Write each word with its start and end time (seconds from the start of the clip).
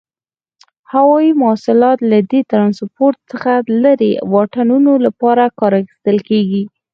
هوایي 0.91 1.31
مواصلات 1.41 1.99
له 2.11 2.19
دې 2.31 2.41
ترانسپورت 2.51 3.17
څخه 3.31 3.51
لري 3.83 4.11
واټنونو 4.33 4.91
لپاره 5.05 5.43
کار 5.59 5.71
اخیستل 5.81 6.17
کیږي. 6.29 6.63